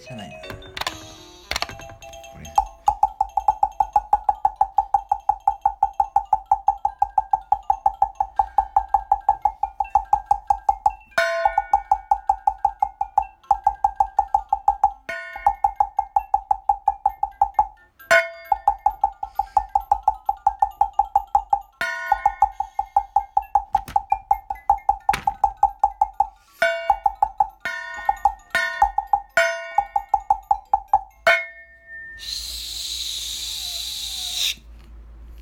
[0.00, 0.69] じゃないな
[32.20, 32.49] So